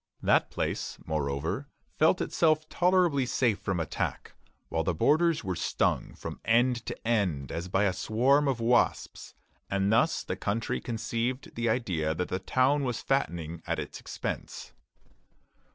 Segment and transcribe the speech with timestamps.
[0.23, 1.67] That place, moreover,
[1.99, 4.33] felt itself tolerably safe from attack,
[4.67, 9.35] while the borders were stung from end to end as by a swarm of wasps;
[9.69, 14.73] and thus the country conceived the idea that the town was fattening at its expense.